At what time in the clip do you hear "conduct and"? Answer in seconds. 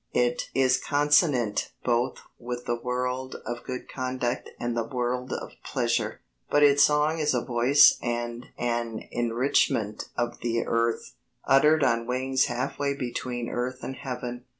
3.87-4.75